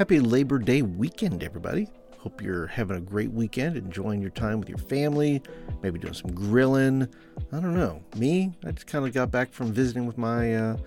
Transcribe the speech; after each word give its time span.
Happy 0.00 0.18
Labor 0.18 0.58
Day 0.58 0.80
weekend, 0.80 1.42
everybody. 1.42 1.86
Hope 2.16 2.40
you're 2.40 2.66
having 2.66 2.96
a 2.96 3.00
great 3.00 3.30
weekend, 3.32 3.76
enjoying 3.76 4.22
your 4.22 4.30
time 4.30 4.58
with 4.58 4.66
your 4.66 4.78
family, 4.78 5.42
maybe 5.82 5.98
doing 5.98 6.14
some 6.14 6.32
grilling. 6.32 7.06
I 7.52 7.60
don't 7.60 7.74
know. 7.74 8.02
Me, 8.16 8.50
I 8.64 8.70
just 8.70 8.86
kind 8.86 9.06
of 9.06 9.12
got 9.12 9.30
back 9.30 9.52
from 9.52 9.74
visiting 9.74 10.06
with 10.06 10.16
my 10.16 10.54
uh, 10.54 10.78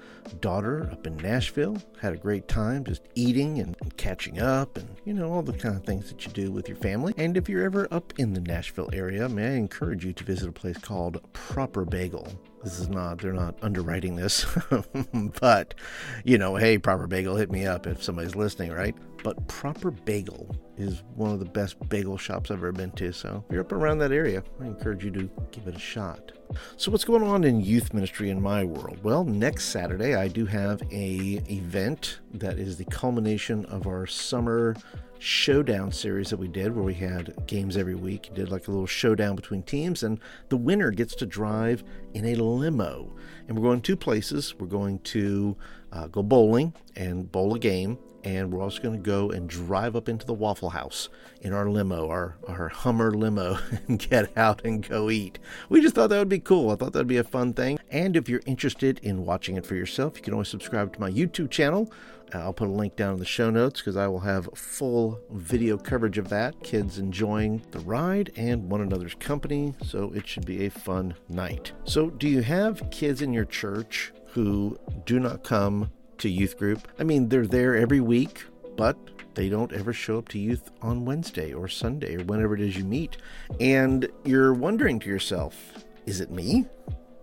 daughter 0.42 0.90
up 0.92 1.06
in 1.06 1.16
Nashville. 1.18 1.78
Had 2.02 2.14
a 2.14 2.18
great 2.18 2.48
time 2.48 2.84
just 2.86 3.04
eating 3.14 3.60
and 3.60 3.76
catching 3.98 4.40
up 4.40 4.78
and, 4.78 4.90
you 5.06 5.14
know, 5.14 5.32
all 5.32 5.44
the 5.44 5.54
kind 5.54 5.76
of 5.76 5.84
things 5.84 6.10
that 6.10 6.26
you 6.26 6.32
do 6.32 6.52
with 6.52 6.68
your 6.68 6.78
family. 6.78 7.14
And 7.16 7.38
if 7.38 7.48
you're 7.48 7.66
ever 7.66 7.88
up 7.92 8.14
in 8.18 8.34
the 8.34 8.42
Nashville 8.42 8.90
area, 8.94 9.30
may 9.30 9.50
I 9.50 9.58
encourage 9.58 10.04
you 10.04 10.14
to 10.14 10.24
visit 10.24 10.50
a 10.50 10.52
place 10.52 10.80
called 10.80 11.22
Proper 11.34 11.86
Bagel. 11.86 12.28
This 12.64 12.80
is 12.80 12.88
not, 12.88 13.20
they're 13.20 13.34
not 13.34 13.56
underwriting 13.62 14.16
this, 14.16 14.46
but, 15.42 15.74
you 16.24 16.38
know, 16.38 16.56
hey, 16.56 16.78
Proper 16.78 17.08
Bagel, 17.08 17.36
hit 17.36 17.52
me 17.52 17.66
up 17.66 17.86
if 17.88 18.02
somebody's 18.02 18.36
listening, 18.36 18.72
right? 18.72 18.96
But 19.22 19.48
Proper 19.48 19.92
Bagel 19.92 20.56
is 20.78 21.04
one 21.16 21.32
of 21.32 21.40
the 21.40 21.46
best 21.46 21.78
bagel 21.90 22.18
shops 22.18 22.52
I've 22.52 22.58
ever 22.58 22.72
been 22.72 22.92
to. 22.92 23.12
So 23.12 23.44
if 23.48 23.54
you're 23.54 23.62
up 23.62 23.72
around 23.72 24.00
that 24.00 24.12
area, 24.12 24.44
I 24.62 24.66
encourage 24.66 25.04
you 25.04 25.12
to 25.12 25.30
give 25.52 25.68
it 25.68 25.76
a 25.76 25.80
shot. 25.80 26.32
So 26.78 26.92
what's 26.92 27.04
going 27.04 27.24
on 27.24 27.44
in 27.44 27.62
youth 27.62 27.94
ministry 27.94 28.30
in 28.30 28.42
my 28.42 28.64
world? 28.64 29.00
Well, 29.04 29.24
next 29.24 29.66
Saturday 29.66 30.16
I 30.16 30.28
do 30.28 30.46
have 30.46 30.82
a 30.92 31.42
event 31.50 32.20
that 32.34 32.60
is 32.60 32.78
the 32.78 32.86
culmination 32.86 33.66
of 33.66 33.88
our 33.88 34.06
summer 34.06 34.76
showdown 35.24 35.90
series 35.90 36.30
that 36.30 36.38
we 36.38 36.50
did 36.50 36.76
where 36.76 36.84
we 36.84 36.94
had 36.94 37.34
games 37.48 37.78
every 37.78 37.96
week. 37.96 38.30
Did 38.34 38.52
like 38.52 38.68
a 38.68 38.72
little 38.72 38.86
showdown 38.86 39.38
between 39.38 39.64
teams 39.64 40.04
and 40.04 40.20
the 40.50 40.58
winner 40.58 40.92
gets 40.92 41.16
to 41.16 41.26
drive 41.26 41.82
in 42.14 42.26
a 42.26 42.36
limo. 42.36 43.16
And 43.48 43.58
we're 43.58 43.64
going 43.64 43.80
two 43.80 43.96
places. 43.96 44.54
We're 44.60 44.68
going 44.68 45.00
to 45.00 45.56
uh, 45.94 46.08
go 46.08 46.24
bowling 46.24 46.74
and 46.98 47.32
bowl 47.32 47.56
a 47.56 47.60
game 47.60 47.98
and 48.24 48.52
we're 48.52 48.62
also 48.62 48.82
going 48.82 48.96
to 48.96 49.02
go 49.02 49.30
and 49.32 49.50
drive 49.50 49.96
up 49.96 50.08
into 50.08 50.26
the 50.26 50.34
Waffle 50.34 50.70
House 50.70 51.10
in 51.42 51.54
our 51.54 51.70
limo, 51.70 52.08
our, 52.10 52.38
our 52.48 52.70
Hummer 52.70 53.12
limo, 53.12 53.58
and 53.88 54.00
get 54.00 54.36
out 54.38 54.64
and 54.66 54.88
go 54.88 55.10
eat. 55.10 55.40
We 55.70 55.82
just 55.82 55.96
thought 55.96 56.10
that 56.10 56.20
would 56.20 56.30
be 56.30 56.40
cool. 56.40 56.72
I 56.72 56.76
thought 56.76 56.94
that 56.94 57.00
would 57.00 57.08
be 57.08 57.18
a 57.18 57.24
fun 57.24 57.54
thing. 57.54 57.80
And 57.90 58.16
if 58.16 58.30
you're 58.30 58.42
interested 58.46 59.00
in 59.00 59.26
watching 59.26 59.58
it 59.58 59.66
for 59.66 59.76
yourself, 59.76 60.18
you 60.18 60.24
can 60.24 60.34
always 60.34 60.48
subscribe 60.48 60.94
to 60.94 61.02
my 61.02 61.12
YouTube 61.12 61.50
channel. 61.52 61.92
Uh, 62.34 62.40
I'll 62.40 62.54
put 62.54 62.68
a 62.68 62.72
link 62.72 62.96
down 62.96 63.14
in 63.14 63.20
the 63.20 63.26
show 63.26 63.50
notes 63.50 63.80
because 63.82 63.98
I 63.98 64.08
will 64.08 64.22
have 64.22 64.50
full 64.56 65.20
video 65.32 65.78
coverage 65.78 66.18
of 66.18 66.30
that. 66.30 66.64
Kids 66.64 66.98
enjoying 66.98 67.62
the 67.72 67.80
ride 67.80 68.32
and 68.36 68.72
one 68.72 68.82
another's 68.82 69.16
company, 69.16 69.76
so 69.84 70.12
it 70.14 70.28
should 70.28 70.46
be 70.46 70.66
a 70.66 70.72
fun 70.72 71.16
night. 71.30 71.74
So, 71.84 72.10
do 72.10 72.28
you 72.28 72.42
have 72.42 72.90
kids 72.90 73.22
in 73.22 73.34
your 73.34 73.46
church 73.46 74.12
who 74.28 74.80
do 75.06 75.20
not 75.20 75.44
come 75.44 75.92
to 76.20 76.30
youth 76.30 76.58
group. 76.58 76.88
I 77.00 77.04
mean, 77.04 77.30
they're 77.30 77.48
there 77.48 77.76
every 77.76 78.00
week, 78.02 78.44
but 78.76 78.98
they 79.36 79.50
don't 79.50 79.74
ever 79.74 79.94
show 79.94 80.18
up 80.18 80.30
to 80.30 80.40
youth 80.40 80.72
on 80.82 81.06
Wednesday 81.06 81.54
or 81.54 81.68
Sunday 81.68 82.16
or 82.16 82.24
whenever 82.24 82.54
it 82.56 82.62
is 82.62 82.78
you 82.78 82.84
meet. 82.84 83.18
And 83.60 84.08
you're 84.24 84.54
wondering 84.54 85.00
to 85.00 85.10
yourself, 85.10 85.56
is 86.06 86.22
it 86.22 86.32
me? 86.32 86.66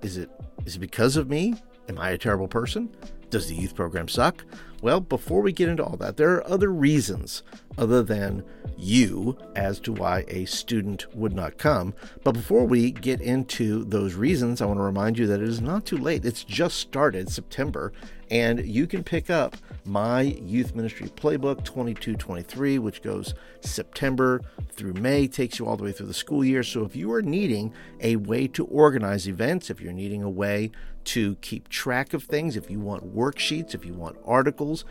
Is 0.03 0.17
it 0.17 0.31
is 0.67 0.77
it 0.77 0.81
because 0.81 1.17
of 1.17 1.29
me? 1.29 1.55
Am 1.89 1.99
I 1.99 2.11
a 2.11 2.19
terrible 2.19 2.49
person? 2.49 2.95
Does 3.31 3.49
the 3.49 3.55
youth 3.55 3.77
program 3.77 4.09
suck? 4.09 4.45
Well, 4.83 5.01
before 5.01 5.41
we 5.41 5.53
get 5.53 5.69
into 5.69 5.85
all 5.85 5.97
that, 5.99 6.17
there 6.17 6.33
are 6.33 6.47
other 6.49 6.71
reasons 6.71 7.43
other 7.79 8.03
than 8.03 8.45
you 8.77 9.37
as 9.55 9.79
to 9.81 9.93
why 9.93 10.25
a 10.27 10.47
student 10.47 11.15
would 11.15 11.35
not 11.35 11.59
come. 11.59 11.95
But 12.25 12.33
before 12.33 12.65
we 12.65 12.91
get 12.91 13.21
into 13.21 13.85
those 13.85 14.15
reasons, 14.15 14.61
I 14.61 14.67
want 14.67 14.79
to 14.79 14.85
remind 14.85 15.19
you 15.19 15.27
that 15.27 15.43
it 15.43 15.49
is 15.49 15.61
not 15.61 15.85
too 15.85 15.99
late. 15.99 16.25
It's 16.25 16.45
just 16.45 16.79
started 16.79 17.31
September, 17.31 17.93
and 18.31 18.65
you 18.67 18.87
can 18.87 19.05
pick 19.05 19.29
up 19.29 19.57
my 19.85 20.23
youth 20.23 20.75
ministry 20.75 21.09
playbook 21.09 21.65
2223, 21.65 22.79
which 22.79 23.03
goes 23.03 23.35
September 23.61 24.41
through 24.73 24.95
May, 24.95 25.29
takes 25.29 25.59
you 25.59 25.67
all 25.67 25.77
the 25.77 25.85
way 25.85 25.93
through 25.93 26.07
the 26.07 26.15
school 26.15 26.45
year. 26.45 26.63
So 26.63 26.85
if 26.85 26.97
you 26.97 27.13
are 27.13 27.23
needing 27.23 27.75
a 28.01 28.17
way 28.17 28.47
to 28.49 28.65
organize 28.65 29.29
events, 29.29 29.69
if 29.69 29.81
you're 29.81 29.93
needing 29.93 30.23
a 30.23 30.31
way 30.31 30.71
to 31.05 31.37
keep 31.37 31.69
track 31.69 32.13
of 32.15 32.25
things, 32.25 32.57
if 32.57 32.71
you 32.71 32.81
want 32.81 33.15
worksheets, 33.15 33.75
if 33.75 33.85
you 33.85 33.93
want 33.93 34.19
articles, 34.25 34.85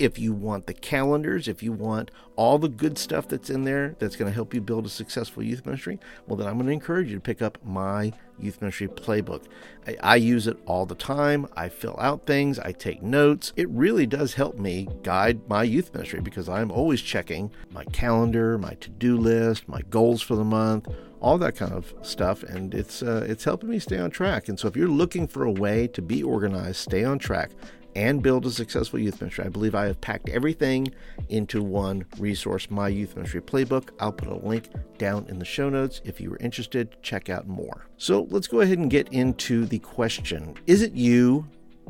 if 0.00 0.18
you 0.18 0.32
want 0.32 0.66
the 0.66 0.72
calendars, 0.72 1.46
if 1.46 1.62
you 1.62 1.72
want 1.72 2.10
all 2.34 2.58
the 2.58 2.70
good 2.70 2.96
stuff 2.96 3.28
that's 3.28 3.50
in 3.50 3.64
there 3.64 3.94
that's 3.98 4.16
going 4.16 4.30
to 4.30 4.34
help 4.34 4.54
you 4.54 4.60
build 4.62 4.86
a 4.86 4.88
successful 4.88 5.42
youth 5.42 5.66
ministry, 5.66 6.00
well, 6.26 6.36
then 6.36 6.46
I'm 6.46 6.54
going 6.54 6.66
to 6.68 6.72
encourage 6.72 7.08
you 7.08 7.16
to 7.16 7.20
pick 7.20 7.42
up 7.42 7.58
my 7.62 8.10
youth 8.38 8.62
ministry 8.62 8.88
playbook. 8.88 9.44
I, 9.86 9.96
I, 10.02 10.16
use 10.16 10.46
it 10.46 10.56
all 10.64 10.86
the 10.86 10.94
time. 10.94 11.46
I 11.54 11.68
fill 11.68 11.96
out 12.00 12.24
things, 12.24 12.58
I 12.58 12.72
take 12.72 13.02
notes. 13.02 13.52
It 13.56 13.68
really 13.68 14.06
does 14.06 14.34
help 14.34 14.58
me 14.58 14.88
guide 15.02 15.46
my 15.50 15.64
youth 15.64 15.92
ministry 15.92 16.22
because 16.22 16.48
I'm 16.48 16.70
always 16.70 17.02
checking 17.02 17.52
my 17.70 17.84
calendar, 17.84 18.56
my 18.56 18.72
to 18.80 18.88
do 18.88 19.18
list, 19.18 19.68
my 19.68 19.82
goals 19.90 20.22
for 20.22 20.34
the 20.34 20.44
month. 20.44 20.88
All 21.20 21.36
that 21.36 21.54
kind 21.54 21.72
of 21.72 21.92
stuff, 22.00 22.42
and 22.42 22.72
it's 22.72 23.02
uh, 23.02 23.26
it's 23.28 23.44
helping 23.44 23.68
me 23.68 23.78
stay 23.78 23.98
on 23.98 24.10
track. 24.10 24.48
And 24.48 24.58
so, 24.58 24.68
if 24.68 24.74
you're 24.74 24.88
looking 24.88 25.28
for 25.28 25.44
a 25.44 25.52
way 25.52 25.86
to 25.88 26.00
be 26.00 26.22
organized, 26.22 26.76
stay 26.76 27.04
on 27.04 27.18
track, 27.18 27.50
and 27.94 28.22
build 28.22 28.46
a 28.46 28.50
successful 28.50 28.98
youth 28.98 29.20
ministry. 29.20 29.44
I 29.44 29.48
believe 29.48 29.74
I 29.74 29.86
have 29.86 30.00
packed 30.00 30.28
everything 30.28 30.92
into 31.28 31.62
one 31.62 32.04
resource, 32.18 32.70
my 32.70 32.88
youth 32.88 33.16
ministry 33.16 33.40
playbook. 33.40 33.90
I'll 33.98 34.12
put 34.12 34.28
a 34.28 34.36
link 34.36 34.68
down 34.98 35.26
in 35.28 35.38
the 35.38 35.44
show 35.44 35.68
notes 35.68 36.00
if 36.04 36.20
you 36.20 36.32
are 36.32 36.38
interested. 36.38 36.96
Check 37.02 37.28
out 37.28 37.46
more. 37.46 37.86
So 37.96 38.26
let's 38.30 38.46
go 38.46 38.60
ahead 38.60 38.78
and 38.78 38.90
get 38.90 39.08
into 39.12 39.66
the 39.66 39.78
question 39.78 40.54
Is 40.66 40.82
it 40.82 40.92
you? 40.92 41.46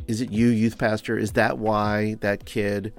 Is 0.06 0.20
it 0.20 0.30
you, 0.30 0.48
youth 0.48 0.78
pastor? 0.78 1.18
Is 1.18 1.32
that 1.32 1.58
why 1.58 2.16
that 2.20 2.44
kid? 2.44 2.92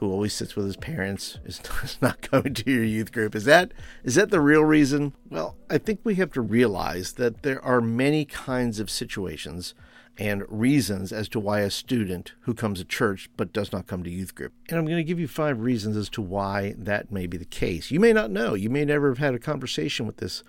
who 0.00 0.10
always 0.10 0.32
sits 0.32 0.56
with 0.56 0.64
his 0.64 0.78
parents 0.78 1.38
is 1.44 1.60
not 2.00 2.28
going 2.30 2.54
to 2.54 2.70
your 2.70 2.82
youth 2.82 3.12
group. 3.12 3.34
Is 3.34 3.44
that 3.44 3.72
is 4.02 4.14
that 4.14 4.30
the 4.30 4.40
real 4.40 4.64
reason? 4.64 5.14
Well, 5.28 5.58
I 5.68 5.76
think 5.76 6.00
we 6.02 6.14
have 6.14 6.32
to 6.32 6.40
realize 6.40 7.12
that 7.14 7.42
there 7.42 7.62
are 7.62 7.82
many 7.82 8.24
kinds 8.24 8.80
of 8.80 8.88
situations 8.88 9.74
and 10.18 10.44
reasons 10.48 11.12
as 11.12 11.28
to 11.30 11.40
why 11.40 11.60
a 11.60 11.70
student 11.70 12.32
who 12.40 12.54
comes 12.54 12.78
to 12.78 12.84
church 12.84 13.30
but 13.36 13.52
does 13.52 13.72
not 13.72 13.86
come 13.86 14.02
to 14.02 14.10
youth 14.10 14.34
group. 14.34 14.52
And 14.68 14.78
I'm 14.78 14.84
going 14.84 14.98
to 14.98 15.04
give 15.04 15.20
you 15.20 15.28
five 15.28 15.60
reasons 15.60 15.96
as 15.96 16.08
to 16.10 16.22
why 16.22 16.74
that 16.76 17.10
may 17.10 17.26
be 17.26 17.36
the 17.36 17.44
case. 17.44 17.90
You 17.90 18.00
may 18.00 18.12
not 18.12 18.30
know. 18.30 18.54
You 18.54 18.70
may 18.70 18.84
never 18.84 19.08
have 19.08 19.18
had 19.18 19.34
a 19.34 19.38
conversation 19.38 20.06
with 20.06 20.18
this 20.18 20.42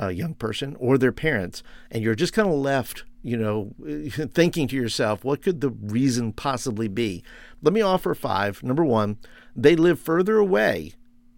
uh, 0.00 0.08
young 0.08 0.34
person 0.34 0.76
or 0.78 0.98
their 0.98 1.12
parents, 1.12 1.62
and 1.90 2.02
you're 2.02 2.14
just 2.14 2.32
kind 2.32 2.48
of 2.48 2.54
left, 2.54 3.04
you 3.22 3.36
know, 3.36 3.72
thinking 4.10 4.68
to 4.68 4.76
yourself, 4.76 5.24
what 5.24 5.42
could 5.42 5.60
the 5.60 5.70
reason 5.70 6.32
possibly 6.32 6.88
be? 6.88 7.22
Let 7.62 7.72
me 7.72 7.80
offer 7.80 8.14
five. 8.14 8.62
Number 8.62 8.84
one, 8.84 9.18
they 9.56 9.76
live 9.76 10.00
further 10.00 10.36
away 10.36 10.94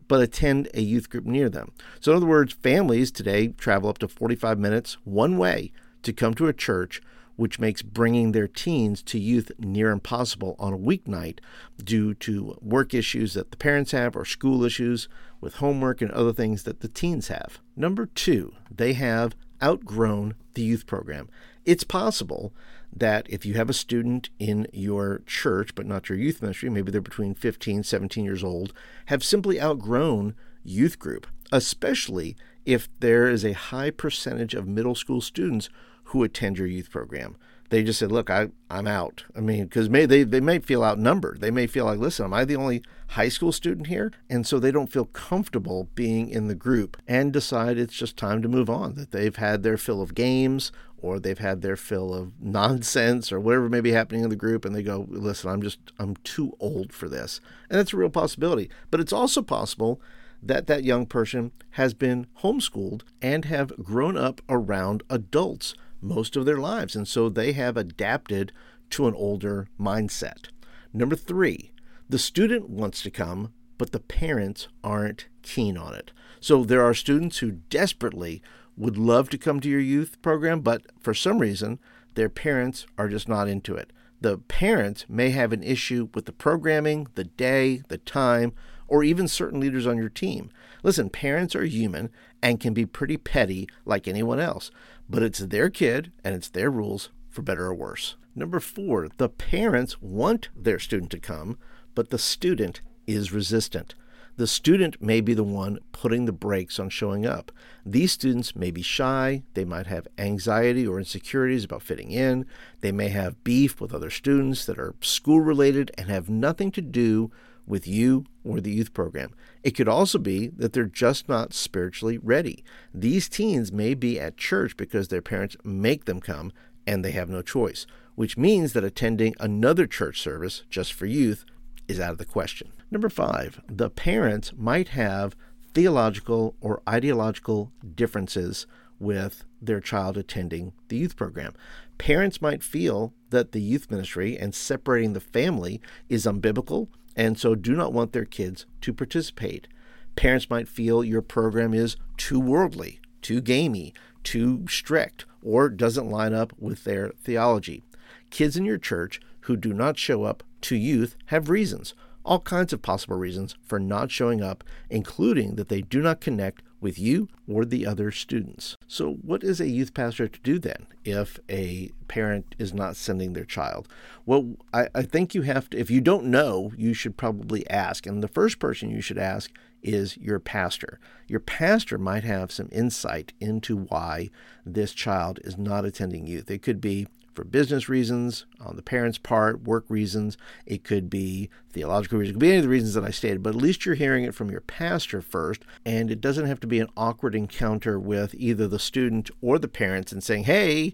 but 0.08 0.20
attend 0.20 0.68
a 0.74 0.80
youth 0.80 1.10
group 1.10 1.24
near 1.24 1.48
them. 1.48 1.72
So, 2.00 2.12
in 2.12 2.16
other 2.16 2.26
words, 2.26 2.52
families 2.52 3.10
today 3.10 3.48
travel 3.48 3.90
up 3.90 3.98
to 3.98 4.08
45 4.08 4.58
minutes 4.58 4.96
one 5.04 5.36
way 5.36 5.72
to 6.02 6.12
come 6.12 6.34
to 6.34 6.46
a 6.46 6.52
church 6.52 7.02
which 7.36 7.58
makes 7.58 7.82
bringing 7.82 8.32
their 8.32 8.48
teens 8.48 9.02
to 9.02 9.18
youth 9.18 9.52
near 9.58 9.90
impossible 9.90 10.56
on 10.58 10.72
a 10.72 10.78
weeknight 10.78 11.38
due 11.82 12.14
to 12.14 12.58
work 12.60 12.94
issues 12.94 13.34
that 13.34 13.50
the 13.50 13.56
parents 13.56 13.92
have 13.92 14.16
or 14.16 14.24
school 14.24 14.64
issues 14.64 15.08
with 15.40 15.56
homework 15.56 16.00
and 16.00 16.10
other 16.10 16.32
things 16.32 16.64
that 16.64 16.80
the 16.80 16.88
teens 16.88 17.28
have. 17.28 17.60
Number 17.76 18.06
two, 18.06 18.54
they 18.70 18.94
have 18.94 19.36
outgrown 19.62 20.34
the 20.54 20.62
youth 20.62 20.86
program. 20.86 21.28
It's 21.64 21.84
possible 21.84 22.52
that 22.94 23.26
if 23.28 23.44
you 23.44 23.54
have 23.54 23.68
a 23.68 23.74
student 23.74 24.30
in 24.38 24.66
your 24.72 25.22
church, 25.26 25.74
but 25.74 25.86
not 25.86 26.08
your 26.08 26.18
youth 26.18 26.40
ministry, 26.40 26.70
maybe 26.70 26.90
they're 26.90 27.00
between 27.00 27.34
15, 27.34 27.82
17 27.82 28.24
years 28.24 28.42
old, 28.42 28.72
have 29.06 29.22
simply 29.22 29.60
outgrown 29.60 30.34
youth 30.64 30.98
group, 30.98 31.26
especially 31.52 32.36
if 32.66 32.88
there 33.00 33.28
is 33.28 33.44
a 33.44 33.52
high 33.52 33.90
percentage 33.90 34.54
of 34.54 34.66
middle 34.66 34.94
school 34.94 35.20
students 35.20 35.70
who 36.06 36.22
attend 36.22 36.58
your 36.58 36.66
youth 36.66 36.90
program. 36.90 37.36
They 37.68 37.82
just 37.82 37.98
said, 37.98 38.12
"Look, 38.12 38.30
I 38.30 38.50
I'm 38.70 38.86
out." 38.86 39.24
I 39.34 39.40
mean, 39.40 39.64
because 39.64 39.88
may 39.88 40.06
they 40.06 40.22
they 40.22 40.40
may 40.40 40.58
feel 40.58 40.84
outnumbered. 40.84 41.40
They 41.40 41.50
may 41.50 41.66
feel 41.66 41.84
like, 41.84 41.98
"Listen, 41.98 42.26
am 42.26 42.34
I 42.34 42.44
the 42.44 42.56
only 42.56 42.82
high 43.08 43.28
school 43.28 43.50
student 43.50 43.88
here?" 43.88 44.12
And 44.30 44.46
so 44.46 44.58
they 44.58 44.70
don't 44.70 44.92
feel 44.92 45.06
comfortable 45.06 45.88
being 45.94 46.28
in 46.28 46.46
the 46.46 46.54
group 46.54 46.96
and 47.08 47.32
decide 47.32 47.76
it's 47.76 47.94
just 47.96 48.16
time 48.16 48.40
to 48.42 48.48
move 48.48 48.70
on. 48.70 48.94
That 48.94 49.10
they've 49.10 49.34
had 49.34 49.62
their 49.62 49.76
fill 49.76 50.00
of 50.00 50.14
games 50.14 50.70
or 50.96 51.18
they've 51.18 51.38
had 51.38 51.60
their 51.60 51.76
fill 51.76 52.14
of 52.14 52.32
nonsense 52.40 53.32
or 53.32 53.40
whatever 53.40 53.68
may 53.68 53.80
be 53.80 53.92
happening 53.92 54.22
in 54.22 54.30
the 54.30 54.36
group 54.36 54.64
and 54.64 54.74
they 54.74 54.82
go, 54.82 55.06
"Listen, 55.08 55.50
I'm 55.50 55.62
just 55.62 55.78
I'm 55.98 56.14
too 56.22 56.56
old 56.60 56.92
for 56.92 57.08
this." 57.08 57.40
And 57.68 57.80
that's 57.80 57.92
a 57.92 57.96
real 57.96 58.10
possibility. 58.10 58.70
But 58.92 59.00
it's 59.00 59.12
also 59.12 59.42
possible 59.42 60.00
that 60.42 60.66
that 60.66 60.84
young 60.84 61.06
person 61.06 61.52
has 61.70 61.94
been 61.94 62.26
homeschooled 62.42 63.02
and 63.20 63.44
have 63.46 63.76
grown 63.82 64.16
up 64.16 64.40
around 64.48 65.02
adults 65.10 65.74
most 66.00 66.36
of 66.36 66.44
their 66.44 66.58
lives. 66.58 66.94
And 66.94 67.06
so 67.08 67.28
they 67.28 67.52
have 67.52 67.76
adapted 67.76 68.52
to 68.90 69.08
an 69.08 69.14
older 69.14 69.68
mindset. 69.78 70.48
Number 70.92 71.16
three, 71.16 71.72
the 72.08 72.18
student 72.18 72.70
wants 72.70 73.02
to 73.02 73.10
come, 73.10 73.52
but 73.78 73.92
the 73.92 74.00
parents 74.00 74.68
aren't 74.84 75.26
keen 75.42 75.76
on 75.76 75.94
it. 75.94 76.12
So 76.40 76.64
there 76.64 76.82
are 76.82 76.94
students 76.94 77.38
who 77.38 77.52
desperately 77.70 78.42
would 78.76 78.96
love 78.96 79.28
to 79.30 79.38
come 79.38 79.60
to 79.60 79.68
your 79.68 79.80
youth 79.80 80.20
program, 80.22 80.60
but 80.60 80.82
for 81.00 81.14
some 81.14 81.38
reason, 81.38 81.78
their 82.14 82.28
parents 82.28 82.86
are 82.96 83.08
just 83.08 83.28
not 83.28 83.48
into 83.48 83.74
it. 83.74 83.92
The 84.20 84.38
parent 84.38 85.04
may 85.08 85.30
have 85.30 85.52
an 85.52 85.62
issue 85.62 86.08
with 86.14 86.24
the 86.24 86.32
programming, 86.32 87.08
the 87.14 87.24
day, 87.24 87.82
the 87.88 87.98
time, 87.98 88.52
or 88.88 89.02
even 89.04 89.28
certain 89.28 89.60
leaders 89.60 89.86
on 89.86 89.96
your 89.96 90.08
team. 90.08 90.50
Listen, 90.82 91.10
parents 91.10 91.54
are 91.54 91.64
human 91.64 92.10
and 92.42 92.60
can 92.60 92.74
be 92.74 92.86
pretty 92.86 93.16
petty 93.16 93.68
like 93.84 94.06
anyone 94.06 94.40
else, 94.40 94.70
but 95.08 95.22
it's 95.22 95.40
their 95.40 95.70
kid 95.70 96.12
and 96.22 96.34
it's 96.34 96.48
their 96.48 96.70
rules 96.70 97.10
for 97.30 97.42
better 97.42 97.66
or 97.66 97.74
worse. 97.74 98.16
Number 98.34 98.60
four, 98.60 99.08
the 99.16 99.28
parents 99.28 100.00
want 100.00 100.50
their 100.54 100.78
student 100.78 101.10
to 101.12 101.18
come, 101.18 101.58
but 101.94 102.10
the 102.10 102.18
student 102.18 102.82
is 103.06 103.32
resistant. 103.32 103.94
The 104.36 104.46
student 104.46 105.00
may 105.00 105.22
be 105.22 105.32
the 105.32 105.42
one 105.42 105.78
putting 105.92 106.26
the 106.26 106.32
brakes 106.32 106.78
on 106.78 106.90
showing 106.90 107.24
up. 107.24 107.50
These 107.86 108.12
students 108.12 108.54
may 108.54 108.70
be 108.70 108.82
shy, 108.82 109.44
they 109.54 109.64
might 109.64 109.86
have 109.86 110.08
anxiety 110.18 110.86
or 110.86 110.98
insecurities 110.98 111.64
about 111.64 111.82
fitting 111.82 112.10
in, 112.10 112.44
they 112.82 112.92
may 112.92 113.08
have 113.08 113.42
beef 113.44 113.80
with 113.80 113.94
other 113.94 114.10
students 114.10 114.66
that 114.66 114.78
are 114.78 114.94
school 115.00 115.40
related 115.40 115.90
and 115.96 116.10
have 116.10 116.28
nothing 116.28 116.70
to 116.72 116.82
do 116.82 117.30
with 117.66 117.86
you 117.86 118.24
or 118.44 118.60
the 118.60 118.72
youth 118.72 118.92
program. 118.94 119.34
It 119.62 119.72
could 119.72 119.88
also 119.88 120.18
be 120.18 120.48
that 120.48 120.72
they're 120.72 120.84
just 120.84 121.28
not 121.28 121.52
spiritually 121.52 122.18
ready. 122.18 122.64
These 122.94 123.28
teens 123.28 123.72
may 123.72 123.94
be 123.94 124.20
at 124.20 124.36
church 124.36 124.76
because 124.76 125.08
their 125.08 125.22
parents 125.22 125.56
make 125.64 126.04
them 126.04 126.20
come 126.20 126.52
and 126.86 127.04
they 127.04 127.10
have 127.10 127.28
no 127.28 127.42
choice, 127.42 127.86
which 128.14 128.36
means 128.36 128.72
that 128.72 128.84
attending 128.84 129.34
another 129.40 129.86
church 129.86 130.20
service 130.20 130.62
just 130.70 130.92
for 130.92 131.06
youth 131.06 131.44
is 131.88 132.00
out 132.00 132.12
of 132.12 132.18
the 132.18 132.24
question. 132.24 132.72
Number 132.90 133.08
five, 133.08 133.60
the 133.68 133.90
parents 133.90 134.52
might 134.56 134.88
have 134.88 135.34
theological 135.74 136.54
or 136.60 136.82
ideological 136.88 137.72
differences 137.94 138.66
with 138.98 139.44
their 139.60 139.80
child 139.80 140.16
attending 140.16 140.72
the 140.88 140.96
youth 140.96 141.16
program. 141.16 141.52
Parents 141.98 142.40
might 142.40 142.62
feel 142.62 143.12
that 143.30 143.52
the 143.52 143.60
youth 143.60 143.90
ministry 143.90 144.38
and 144.38 144.54
separating 144.54 145.12
the 145.12 145.20
family 145.20 145.80
is 146.08 146.24
unbiblical 146.24 146.88
and 147.16 147.38
so 147.38 147.54
do 147.54 147.74
not 147.74 147.92
want 147.92 148.12
their 148.12 148.24
kids 148.24 148.66
to 148.82 148.92
participate. 148.92 149.66
Parents 150.14 150.50
might 150.50 150.68
feel 150.68 151.02
your 151.02 151.22
program 151.22 151.74
is 151.74 151.96
too 152.16 152.38
worldly, 152.38 153.00
too 153.22 153.40
gamey, 153.40 153.94
too 154.22 154.66
strict, 154.68 155.24
or 155.42 155.68
doesn't 155.68 156.10
line 156.10 156.34
up 156.34 156.52
with 156.58 156.84
their 156.84 157.10
theology. 157.22 157.82
Kids 158.30 158.56
in 158.56 158.64
your 158.64 158.78
church 158.78 159.20
who 159.40 159.56
do 159.56 159.72
not 159.72 159.98
show 159.98 160.24
up 160.24 160.42
to 160.62 160.76
youth 160.76 161.16
have 161.26 161.48
reasons, 161.48 161.94
all 162.24 162.40
kinds 162.40 162.72
of 162.72 162.82
possible 162.82 163.16
reasons 163.16 163.54
for 163.62 163.78
not 163.78 164.10
showing 164.10 164.42
up, 164.42 164.64
including 164.90 165.54
that 165.54 165.68
they 165.68 165.80
do 165.80 166.02
not 166.02 166.20
connect 166.20 166.62
with 166.80 166.98
you 166.98 167.28
or 167.48 167.64
the 167.64 167.86
other 167.86 168.10
students. 168.10 168.76
So, 168.86 169.14
what 169.22 169.42
is 169.42 169.60
a 169.60 169.68
youth 169.68 169.94
pastor 169.94 170.28
to 170.28 170.40
do 170.40 170.58
then 170.58 170.86
if 171.04 171.38
a 171.48 171.90
parent 172.08 172.54
is 172.58 172.74
not 172.74 172.96
sending 172.96 173.32
their 173.32 173.44
child? 173.44 173.88
Well, 174.24 174.56
I, 174.72 174.88
I, 174.94 175.02
think 175.02 175.34
you 175.34 175.42
have 175.42 175.70
to, 175.70 175.78
if 175.78 175.90
you 175.90 176.00
don't 176.00 176.26
know, 176.26 176.72
you 176.76 176.94
should 176.94 177.16
probably 177.16 177.68
ask. 177.70 178.06
And 178.06 178.22
the 178.22 178.28
first 178.28 178.58
person 178.58 178.90
you 178.90 179.00
should 179.00 179.18
ask 179.18 179.50
is 179.82 180.16
your 180.16 180.38
pastor. 180.38 180.98
Your 181.28 181.40
pastor 181.40 181.98
might 181.98 182.24
have 182.24 182.50
some 182.52 182.68
insight 182.72 183.32
into 183.40 183.76
why 183.76 184.30
this 184.64 184.92
child 184.92 185.38
is 185.44 185.56
not 185.56 185.84
attending 185.84 186.26
youth. 186.26 186.50
It 186.50 186.62
could 186.62 186.80
be 186.80 187.06
for 187.36 187.44
business 187.44 187.88
reasons 187.88 188.46
on 188.60 188.74
the 188.74 188.82
parents' 188.82 189.18
part, 189.18 189.62
work 189.62 189.84
reasons. 189.88 190.36
It 190.64 190.82
could 190.82 191.08
be 191.08 191.50
theological 191.70 192.18
reasons. 192.18 192.32
It 192.32 192.38
could 192.38 192.40
be 192.40 192.48
any 192.48 192.56
of 192.56 192.62
the 192.64 192.68
reasons 192.70 192.94
that 192.94 193.04
I 193.04 193.10
stated, 193.10 193.42
but 193.42 193.50
at 193.50 193.62
least 193.62 193.84
you're 193.84 193.94
hearing 193.94 194.24
it 194.24 194.34
from 194.34 194.50
your 194.50 194.62
pastor 194.62 195.20
first, 195.20 195.62
and 195.84 196.10
it 196.10 196.20
doesn't 196.20 196.46
have 196.46 196.60
to 196.60 196.66
be 196.66 196.80
an 196.80 196.88
awkward 196.96 197.34
encounter 197.34 198.00
with 198.00 198.34
either 198.34 198.66
the 198.66 198.78
student 198.78 199.30
or 199.40 199.58
the 199.58 199.68
parents 199.68 200.10
and 200.10 200.24
saying, 200.24 200.44
hey, 200.44 200.92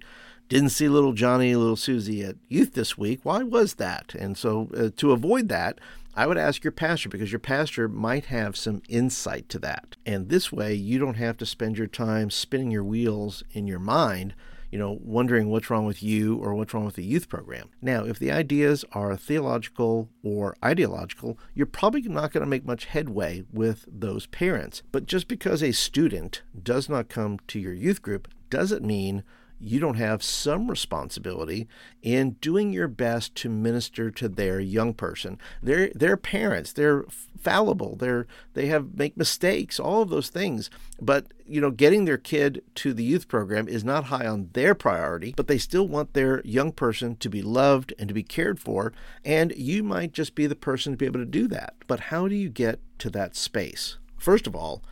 didn't 0.49 0.71
see 0.71 0.89
little 0.89 1.13
Johnny, 1.13 1.55
little 1.57 1.77
Susie 1.77 2.23
at 2.23 2.37
youth 2.49 2.75
this 2.75 2.99
week. 2.99 3.21
Why 3.23 3.43
was 3.43 3.75
that? 3.75 4.15
And 4.15 4.37
so 4.37 4.69
uh, 4.77 4.91
to 4.97 5.13
avoid 5.13 5.49
that, 5.49 5.79
I 6.15 6.27
would 6.27 6.37
ask 6.37 6.63
your 6.63 6.73
pastor 6.73 7.09
because 7.09 7.33
your 7.33 7.39
pastor 7.39 7.89
might 7.89 8.27
have 8.27 8.55
some 8.55 8.83
insight 8.87 9.49
to 9.49 9.59
that. 9.61 9.97
And 10.05 10.29
this 10.29 10.53
way, 10.53 10.75
you 10.75 10.99
don't 10.99 11.15
have 11.15 11.39
to 11.39 11.47
spend 11.47 11.79
your 11.79 11.87
time 11.87 12.29
spinning 12.29 12.71
your 12.71 12.85
wheels 12.85 13.43
in 13.53 13.67
your 13.67 13.79
mind 13.79 14.35
you 14.73 14.79
know, 14.79 14.99
wondering 15.03 15.51
what's 15.51 15.69
wrong 15.69 15.85
with 15.85 16.03
you 16.03 16.37
or 16.39 16.55
what's 16.55 16.73
wrong 16.73 16.87
with 16.87 16.97
the 16.97 17.05
youth 17.05 17.29
program. 17.29 17.69
Now, 17.83 18.05
if 18.05 18.19
the 18.19 18.33
ideas 18.33 18.87
are 18.93 19.15
theological 19.17 20.09
or 20.25 20.57
ideological, 20.65 21.39
you're 21.55 21.67
probably 21.67 22.01
not 22.03 22.33
going 22.33 22.43
to 22.43 22.49
make 22.51 22.65
much 22.65 22.87
headway 22.87 23.45
with 23.53 23.85
those 23.87 24.27
parents. 24.27 24.83
But 24.91 25.05
just 25.05 25.29
because 25.29 25.63
a 25.63 25.73
student 25.73 26.41
does 26.61 26.89
not 26.89 27.11
come 27.11 27.39
to 27.49 27.61
your 27.61 27.75
youth 27.75 28.01
group 28.01 28.29
doesn't 28.49 28.83
mean 28.83 29.23
you 29.61 29.79
don't 29.79 29.97
have 29.97 30.25
some 30.25 30.69
responsibility 30.69 31.69
in 32.03 32.33
doing 32.41 32.73
your 32.73 32.89
best 32.89 33.35
to 33.37 33.49
minister 33.49 34.11
to 34.11 34.29
their 34.29 34.59
young 34.59 34.95
person. 34.95 35.39
They're, 35.63 35.93
they're 35.95 36.17
parents. 36.17 36.73
They're 36.73 37.05
fallible. 37.43 37.97
They're 37.97 38.27
they 38.55 38.67
have 38.67 38.97
make 38.97 39.17
mistakes. 39.17 39.79
All 39.81 40.03
of 40.03 40.11
those 40.11 40.29
things. 40.29 40.71
But 41.01 41.27
you 41.47 41.61
know, 41.61 41.71
getting 41.71 42.05
their 42.05 42.19
kid 42.19 42.63
to 42.77 42.93
the 42.93 43.05
youth 43.05 43.29
program 43.29 43.69
is 43.69 43.85
not 43.85 44.05
high 44.05 44.27
on 44.27 44.51
their 44.53 44.75
priority. 44.75 45.35
But 45.37 45.49
they 45.49 45.59
still 45.59 45.87
want 45.87 46.15
their 46.15 46.41
young 46.45 46.73
person 46.73 47.17
to 47.17 47.29
be 47.29 47.43
loved 47.43 47.93
and 47.99 48.09
to 48.09 48.15
be 48.15 48.23
cared 48.23 48.61
for. 48.61 48.93
And 49.25 49.53
you 49.57 49.83
might 49.83 50.13
just 50.13 50.35
be 50.35 50.47
the 50.47 50.57
person 50.57 50.93
to 50.93 50.97
be 50.97 51.07
able 51.07 51.21
to 51.21 51.27
do 51.27 51.49
that. 51.49 51.75
But 51.87 52.01
how 52.01 52.29
do 52.29 52.35
you 52.35 52.49
get 52.49 52.81
to 52.99 53.11
that 53.11 53.37
space? 53.37 53.99
First 54.19 54.47
of 54.47 54.55
all, 54.55 54.83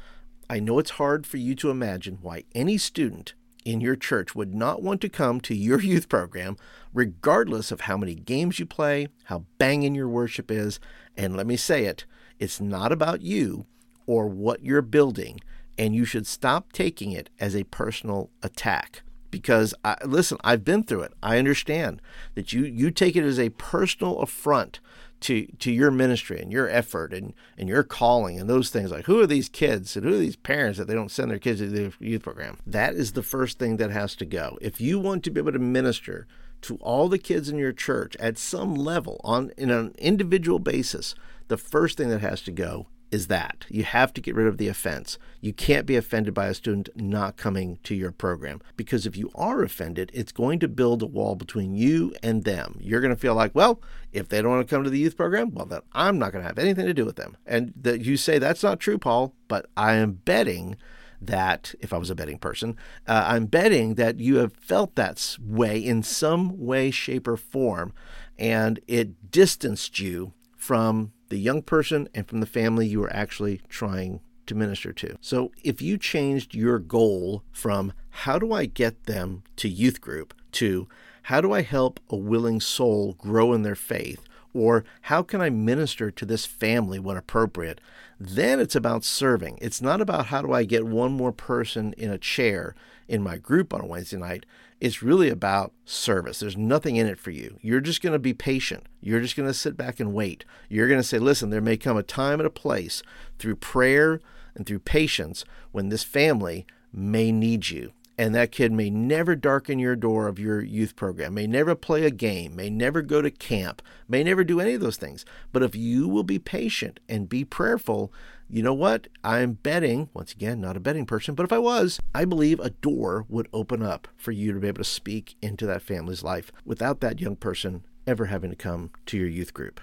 I 0.49 0.59
know 0.59 0.81
it's 0.81 0.91
hard 0.91 1.27
for 1.27 1.37
you 1.37 1.55
to 1.55 1.71
imagine 1.71 2.19
why 2.21 2.45
any 2.55 2.77
student 2.77 3.35
in 3.65 3.81
your 3.81 3.97
church 3.97 4.35
would 4.35 4.55
not 4.55 4.83
want 4.83 5.01
to 5.01 5.09
come 5.09 5.41
to 5.43 5.55
your 5.55 5.81
youth 5.93 6.09
program, 6.09 6.57
regardless 6.93 7.71
of 7.71 7.83
how 7.83 7.97
many 7.97 8.15
games 8.15 8.59
you 8.59 8.67
play, 8.67 9.09
how 9.25 9.45
banging 9.59 9.95
your 9.95 10.09
worship 10.09 10.51
is. 10.51 10.81
And 11.17 11.37
let 11.37 11.47
me 11.47 11.57
say 11.57 11.85
it, 11.85 12.05
it's 12.41 12.61
not 12.61 12.91
about 12.91 13.21
you 13.21 13.67
or 14.07 14.27
what 14.27 14.65
you're 14.65 14.83
building, 14.83 15.41
and 15.79 15.95
you 15.95 16.05
should 16.05 16.27
stop 16.27 16.73
taking 16.73 17.13
it 17.13 17.31
as 17.39 17.55
a 17.55 17.65
personal 17.65 18.31
attack. 18.43 19.03
Because 19.31 19.73
I, 19.85 19.97
listen, 20.05 20.39
I've 20.43 20.65
been 20.65 20.83
through 20.83 21.03
it. 21.03 21.13
I 21.23 21.39
understand 21.39 22.03
that 22.35 22.53
you 22.53 22.65
you 22.65 22.91
take 22.91 23.15
it 23.15 23.23
as 23.23 23.39
a 23.39 23.51
personal 23.51 24.19
affront 24.19 24.81
to 25.21 25.47
to 25.59 25.71
your 25.71 25.91
ministry 25.91 26.41
and 26.41 26.51
your 26.51 26.69
effort 26.69 27.13
and 27.13 27.35
and 27.57 27.69
your 27.69 27.83
calling 27.83 28.41
and 28.41 28.49
those 28.49 28.71
things 28.71 28.91
like 28.91 29.05
who 29.05 29.21
are 29.21 29.27
these 29.27 29.49
kids 29.49 29.95
and 29.97 30.05
who 30.05 30.15
are 30.15 30.19
these 30.19 30.37
parents 30.37 30.79
that 30.79 30.89
they 30.89 30.95
don't 30.95 31.11
send 31.11 31.31
their 31.31 31.39
kids 31.39 31.61
to 31.61 31.69
the 31.69 31.93
youth 32.01 32.23
program 32.23 32.59
that 32.67 32.95
is 32.95 33.13
the 33.13 33.23
first 33.23 33.59
thing 33.59 33.77
that 33.77 33.91
has 33.91 34.17
to 34.17 34.25
go 34.25 34.59
if 34.61 34.81
you 34.81 34.99
want 34.99 35.23
to 35.23 35.31
be 35.31 35.41
able 35.41 35.53
to 35.53 35.59
minister 35.59 36.27
to 36.63 36.77
all 36.77 37.09
the 37.09 37.19
kids 37.19 37.49
in 37.49 37.59
your 37.59 37.73
church 37.73 38.17
at 38.17 38.39
some 38.39 38.75
level 38.75 39.21
on 39.23 39.51
in 39.57 39.71
an 39.71 39.95
individual 39.99 40.59
basis 40.59 41.15
the 41.51 41.59
first 41.59 41.99
thing 41.99 42.09
that 42.09 42.21
has 42.21 42.41
to 42.43 42.53
go 42.53 42.87
is 43.11 43.27
that 43.27 43.67
you 43.69 43.83
have 43.83 44.15
to 44.15 44.21
get 44.21 44.37
rid 44.37 44.47
of 44.47 44.57
the 44.57 44.69
offense. 44.69 45.19
You 45.41 45.53
can't 45.53 45.85
be 45.85 45.97
offended 45.97 46.33
by 46.33 46.47
a 46.47 46.55
student 46.55 46.89
not 46.95 47.37
coming 47.37 47.81
to 47.83 47.97
your 47.97 48.13
program 48.13 48.63
because 48.77 49.05
if 49.05 49.17
you 49.17 49.33
are 49.35 49.65
offended, 49.65 50.13
it's 50.15 50.31
going 50.31 50.61
to 50.61 50.69
build 50.69 51.03
a 51.03 51.07
wall 51.07 51.35
between 51.35 51.75
you 51.75 52.15
and 52.23 52.45
them. 52.45 52.79
You're 52.81 53.01
going 53.01 53.13
to 53.13 53.21
feel 53.21 53.35
like, 53.35 53.53
well, 53.53 53.83
if 54.13 54.29
they 54.29 54.41
don't 54.41 54.53
want 54.53 54.69
to 54.69 54.73
come 54.73 54.85
to 54.85 54.91
the 54.91 54.99
youth 55.01 55.17
program, 55.17 55.53
well, 55.53 55.67
then 55.67 55.81
I'm 55.93 56.21
not 56.21 56.31
going 56.31 56.43
to 56.43 56.49
have 56.49 56.59
anything 56.59 56.87
to 56.87 56.95
do 56.95 57.05
with 57.05 57.17
them. 57.17 57.37
And 57.45 57.73
that 57.81 58.03
you 58.03 58.17
say 58.17 58.39
that's 58.39 58.63
not 58.63 58.79
true, 58.79 58.97
Paul, 58.97 59.35
but 59.49 59.67
I 59.77 59.95
am 59.95 60.13
betting 60.13 60.77
that 61.21 61.75
if 61.81 61.93
I 61.93 61.99
was 61.99 62.11
a 62.11 62.15
betting 62.15 62.39
person, 62.39 62.77
uh, 63.09 63.25
I'm 63.27 63.47
betting 63.47 63.97
that 63.97 64.21
you 64.21 64.37
have 64.37 64.55
felt 64.55 64.95
that 64.95 65.37
way 65.41 65.79
in 65.79 66.05
some 66.05 66.65
way, 66.65 66.93
shape, 66.93 67.27
or 67.27 67.37
form, 67.37 67.93
and 68.39 68.79
it 68.87 69.33
distanced 69.33 69.99
you 69.99 70.33
from 70.57 71.13
the 71.31 71.39
young 71.39 71.63
person 71.63 72.09
and 72.15 72.29
from 72.29 72.41
the 72.41 72.47
family 72.47 72.87
you 72.87 73.03
are 73.03 73.13
actually 73.13 73.61
trying 73.69 74.21
to 74.47 74.55
minister 74.55 74.93
to. 74.93 75.17
So 75.21 75.53
if 75.65 75.81
you 75.81 75.97
changed 75.97 76.55
your 76.55 76.79
goal 76.79 77.43
from 77.53 77.93
how 78.11 78.39
do 78.39 78.53
I 78.53 78.67
get 78.67 79.05
them 79.05 79.43
to 79.57 79.69
youth 79.69 80.01
group 80.01 80.35
to 80.53 80.89
how 81.25 81.41
do 81.41 81.53
I 81.53 81.63
help 81.63 82.01
a 82.11 82.17
willing 82.17 82.61
soul 82.61 83.15
grow 83.15 83.53
in 83.53 83.63
their 83.63 83.77
faith 83.77 84.25
or 84.55 84.85
how 85.03 85.23
can 85.23 85.41
I 85.41 85.51
minister 85.51 86.11
to 86.11 86.27
this 86.27 86.47
family 86.47 86.99
when 86.99 87.17
appropriate, 87.17 87.81
then 88.19 88.61
it's 88.61 88.77
about 88.77 89.05
serving. 89.05 89.59
It's 89.63 89.81
not 89.81 90.01
about 90.01 90.27
how 90.27 90.43
do 90.43 90.53
I 90.53 90.65
get 90.65 90.87
one 90.87 91.13
more 91.13 91.33
person 91.33 91.95
in 91.95 92.11
a 92.11 92.19
chair 92.19 92.75
in 93.09 93.23
my 93.23 93.37
group 93.37 93.73
on 93.73 93.81
a 93.81 93.87
Wednesday 93.87 94.17
night. 94.17 94.47
It's 94.81 95.03
really 95.03 95.29
about 95.29 95.73
service. 95.85 96.41
There's 96.41 96.57
nothing 96.57 96.97
in 96.97 97.07
it 97.07 97.19
for 97.19 97.31
you. 97.31 97.59
You're 97.61 97.81
just 97.81 98.03
going 98.03 98.13
to 98.13 98.19
be 98.19 98.33
patient. 98.33 98.87
You're 99.01 99.21
just 99.21 99.37
going 99.37 99.49
to 99.49 99.55
sit 99.55 99.77
back 99.77 100.01
and 100.01 100.15
wait. 100.15 100.45
You're 100.69 100.89
going 100.89 101.01
to 101.01 101.07
say, 101.07 101.19
listen, 101.19 101.51
there 101.51 101.61
may 101.61 101.77
come 101.77 101.97
a 101.97 102.03
time 102.03 102.41
and 102.41 102.47
a 102.47 102.51
place 102.51 103.03
through 103.39 103.57
prayer 103.57 104.21
and 104.55 104.67
through 104.67 104.81
patience 104.81 105.45
when 105.73 105.89
this 105.89 106.03
family 106.03 106.67
may 106.93 107.31
need 107.31 107.69
you. 107.69 107.93
And 108.21 108.35
that 108.35 108.53
kid 108.53 108.71
may 108.71 108.91
never 108.91 109.35
darken 109.35 109.79
your 109.79 109.97
door 109.97 110.29
of 110.29 110.39
your 110.39 110.61
youth 110.61 110.95
program, 110.95 111.33
may 111.33 111.47
never 111.47 111.75
play 111.75 112.05
a 112.05 112.11
game, 112.11 112.55
may 112.55 112.69
never 112.69 113.01
go 113.01 113.23
to 113.23 113.31
camp, 113.31 113.81
may 114.11 114.23
never 114.23 114.45
do 114.45 114.61
any 114.61 114.75
of 114.75 114.83
those 114.83 114.99
things. 114.99 115.25
But 115.53 115.63
if 115.63 115.75
you 115.75 116.07
will 116.07 116.23
be 116.23 116.39
patient 116.39 117.01
and 117.09 117.31
be 117.31 117.47
prayerful, 117.47 118.13
you 118.51 118.63
know 118.63 118.75
what? 118.75 119.09
I'm 119.25 119.53
betting, 119.53 120.11
once 120.13 120.33
again, 120.33 120.61
not 120.61 120.77
a 120.77 120.81
betting 120.81 121.07
person, 121.07 121.35
but 121.35 121.45
if 121.45 121.53
I 121.53 121.57
was, 121.57 121.99
I 122.15 122.27
believe 122.27 122.61
a 122.61 122.69
door 122.69 123.25
would 123.31 123.49
open 123.55 123.83
up 123.83 124.07
for 124.19 124.33
you 124.33 124.53
to 124.53 124.61
be 124.61 124.69
able 124.69 124.85
to 124.85 124.85
speak 124.85 125.37
into 125.41 125.65
that 125.65 125.81
family's 125.81 126.23
life 126.23 126.53
without 126.63 127.01
that 127.01 127.23
young 127.23 127.37
person 127.37 127.87
ever 128.07 128.27
having 128.27 128.51
to 128.51 128.57
come 128.57 128.91
to 129.07 129.17
your 129.17 129.29
youth 129.29 129.55
group. 129.55 129.81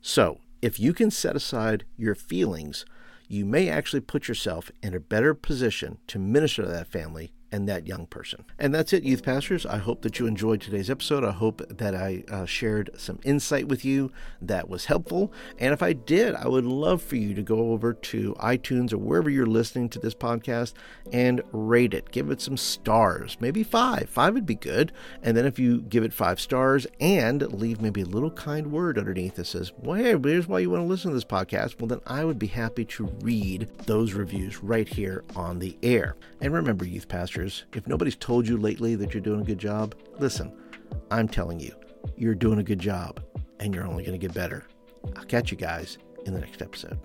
So, 0.00 0.38
if 0.62 0.80
you 0.80 0.94
can 0.94 1.10
set 1.10 1.36
aside 1.36 1.84
your 1.98 2.14
feelings, 2.14 2.86
you 3.28 3.44
may 3.44 3.68
actually 3.68 4.00
put 4.00 4.26
yourself 4.26 4.70
in 4.82 4.94
a 4.94 5.00
better 5.00 5.34
position 5.34 5.98
to 6.06 6.18
minister 6.18 6.62
to 6.62 6.68
that 6.68 6.90
family 6.90 7.34
and 7.54 7.68
that 7.68 7.86
young 7.86 8.06
person. 8.06 8.44
And 8.58 8.74
that's 8.74 8.92
it, 8.92 9.04
youth 9.04 9.22
pastors. 9.22 9.64
I 9.64 9.76
hope 9.76 10.02
that 10.02 10.18
you 10.18 10.26
enjoyed 10.26 10.60
today's 10.60 10.90
episode. 10.90 11.22
I 11.22 11.30
hope 11.30 11.62
that 11.68 11.94
I 11.94 12.24
uh, 12.28 12.46
shared 12.46 12.90
some 12.96 13.20
insight 13.22 13.68
with 13.68 13.84
you 13.84 14.10
that 14.42 14.68
was 14.68 14.86
helpful. 14.86 15.32
And 15.58 15.72
if 15.72 15.80
I 15.80 15.92
did, 15.92 16.34
I 16.34 16.48
would 16.48 16.64
love 16.64 17.00
for 17.00 17.14
you 17.14 17.32
to 17.34 17.42
go 17.42 17.70
over 17.70 17.94
to 17.94 18.34
iTunes 18.40 18.92
or 18.92 18.98
wherever 18.98 19.30
you're 19.30 19.46
listening 19.46 19.88
to 19.90 20.00
this 20.00 20.14
podcast 20.16 20.72
and 21.12 21.42
rate 21.52 21.94
it. 21.94 22.10
Give 22.10 22.28
it 22.30 22.40
some 22.40 22.56
stars, 22.56 23.36
maybe 23.38 23.62
five. 23.62 24.08
Five 24.10 24.34
would 24.34 24.46
be 24.46 24.56
good. 24.56 24.90
And 25.22 25.36
then 25.36 25.46
if 25.46 25.56
you 25.56 25.82
give 25.82 26.02
it 26.02 26.12
five 26.12 26.40
stars 26.40 26.88
and 26.98 27.40
leave 27.52 27.80
maybe 27.80 28.00
a 28.00 28.06
little 28.06 28.32
kind 28.32 28.72
word 28.72 28.98
underneath 28.98 29.36
that 29.36 29.46
says, 29.46 29.72
well, 29.78 29.96
hey, 29.96 30.18
here's 30.20 30.48
why 30.48 30.58
you 30.58 30.70
want 30.70 30.82
to 30.82 30.88
listen 30.88 31.12
to 31.12 31.14
this 31.14 31.24
podcast, 31.24 31.78
well, 31.78 31.86
then 31.86 32.00
I 32.04 32.24
would 32.24 32.38
be 32.38 32.48
happy 32.48 32.84
to 32.86 33.04
read 33.20 33.68
those 33.86 34.12
reviews 34.12 34.60
right 34.60 34.88
here 34.88 35.22
on 35.36 35.60
the 35.60 35.78
air. 35.84 36.16
And 36.40 36.52
remember, 36.52 36.84
youth 36.84 37.06
pastors, 37.08 37.43
if 37.74 37.86
nobody's 37.86 38.16
told 38.16 38.46
you 38.48 38.56
lately 38.56 38.94
that 38.96 39.12
you're 39.12 39.22
doing 39.22 39.40
a 39.40 39.44
good 39.44 39.58
job, 39.58 39.94
listen, 40.18 40.52
I'm 41.10 41.28
telling 41.28 41.60
you, 41.60 41.74
you're 42.16 42.34
doing 42.34 42.58
a 42.58 42.62
good 42.62 42.78
job 42.78 43.20
and 43.60 43.74
you're 43.74 43.86
only 43.86 44.04
going 44.04 44.18
to 44.18 44.26
get 44.26 44.34
better. 44.34 44.66
I'll 45.16 45.24
catch 45.24 45.50
you 45.50 45.56
guys 45.56 45.98
in 46.26 46.32
the 46.32 46.40
next 46.40 46.62
episode. 46.62 46.98